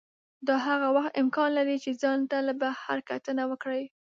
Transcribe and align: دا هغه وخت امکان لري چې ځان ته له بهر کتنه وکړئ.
دا 0.47 0.55
هغه 0.67 0.87
وخت 0.95 1.13
امکان 1.21 1.49
لري 1.57 1.77
چې 1.83 1.91
ځان 2.01 2.19
ته 2.29 2.37
له 2.47 2.53
بهر 2.61 2.97
کتنه 3.09 3.43
وکړئ. 3.51 3.83